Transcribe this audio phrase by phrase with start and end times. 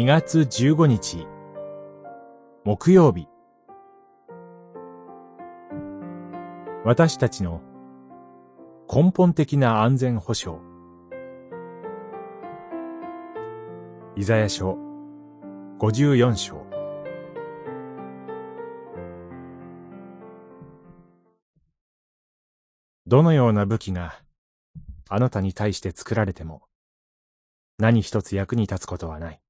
[0.00, 1.26] 2月15日。
[2.64, 3.28] 木曜日。
[6.86, 7.60] 私たちの
[8.90, 10.58] 根本的な安全保障。
[14.16, 14.78] イザヤ書
[15.78, 16.64] 54章。
[23.06, 24.14] どのような武器が
[25.10, 26.62] あなたに対して作られても
[27.76, 29.42] 何一つ役に立つことはない。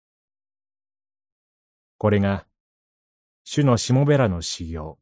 [2.01, 2.47] これが
[3.45, 4.99] 主のしもべらの修行。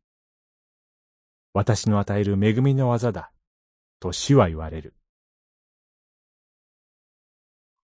[1.54, 3.30] 私の与える恵みの技だ、
[4.00, 4.96] と主は言われる。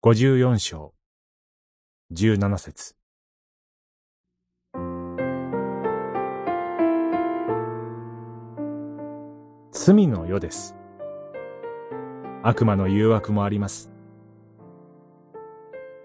[0.03, 0.95] 五十四章、
[2.13, 2.95] 十七節。
[9.73, 10.77] 罪の世です。
[12.45, 13.91] 悪魔の誘惑もあります。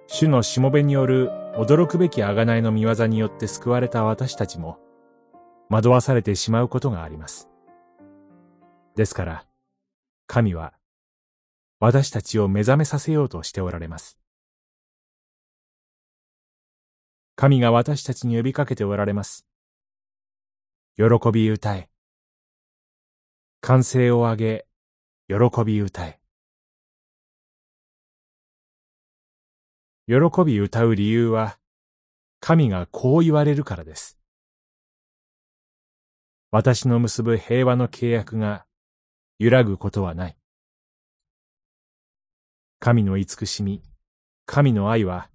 [0.08, 4.80] 主のしもべによる驚くべき贖いの見業によって救われた私たちも、
[5.70, 7.50] 惑わされてしまうことがあります。
[8.96, 9.46] ですから、
[10.28, 10.74] 神は、
[11.80, 14.18] 私たちを目覚めさせようとしておられます。
[17.36, 19.46] 神が私たちに呼びかけておられます。
[20.96, 21.90] 喜び歌え。
[23.62, 24.66] 歓声を上げ、
[25.28, 26.17] 喜び歌え。
[30.08, 31.58] 喜び歌う理由は、
[32.40, 34.18] 神がこう言われるからです。
[36.50, 38.66] 私の結ぶ平和の契約が
[39.38, 40.38] 揺らぐことはない。
[42.80, 43.84] 神の慈しみ、
[44.46, 45.30] 神の愛は、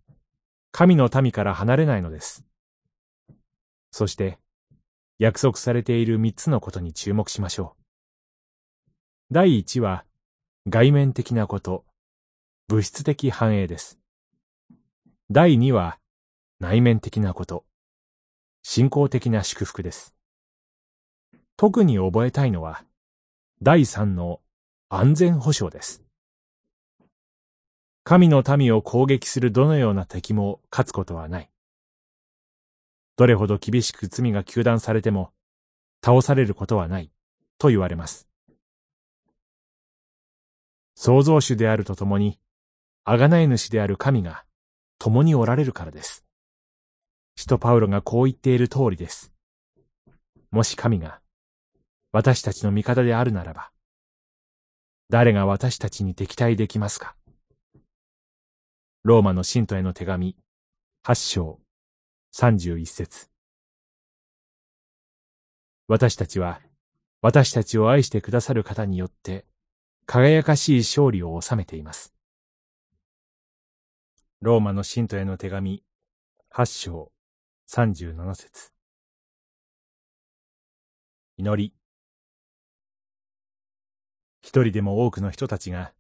[0.71, 2.43] 神の民から離れないのです。
[3.91, 4.39] そして、
[5.19, 9.35] 約束されている三つのことに注目しましょう。
[9.35, 10.07] 第一は、
[10.67, 11.85] 外面的なこと、
[12.69, 14.02] 物質的繁栄です。
[15.31, 15.99] 第2は
[16.61, 17.65] 内面的なこと、
[18.63, 20.15] 信仰的な祝福です。
[21.57, 22.85] 特に覚えたいのは、
[23.63, 24.41] 第3の
[24.89, 26.03] 安全保障です。
[28.05, 31.51] 神の民を攻撃するどのような敵も勝つことはない。
[33.17, 35.33] どれほど厳しく罪が求断されても、
[36.05, 37.11] 倒されることはない、
[37.59, 38.29] と言われます。
[40.95, 42.39] 創造主であるとともに、
[43.07, 44.45] 贖い主である神が、
[45.05, 46.25] 共におられるからです。
[47.35, 49.33] 使徒パウロがこう言っている通りです。
[50.53, 51.21] もし神が
[52.13, 53.73] 私たちの味方であるならば、
[55.09, 57.17] 誰が私たちに敵対できますか？
[59.03, 60.37] ローマの信徒への手紙、
[61.03, 61.59] 八章、
[62.31, 63.29] 三十一節。
[65.89, 66.61] 私たちは、
[67.23, 69.47] 私たちを愛してくださる方によって、
[70.07, 72.12] 輝かしい勝利を収めています。
[74.43, 75.85] ローマの信徒への手紙、
[76.51, 77.13] 八章、
[77.65, 78.73] 三十七節。
[81.37, 81.73] 祈り。
[84.41, 85.93] 一人でも多くの人たちが、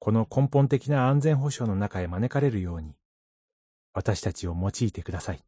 [0.00, 2.96] この根本的な安全保障の中へ招かれるように、
[3.92, 5.44] 私たちを用いてください。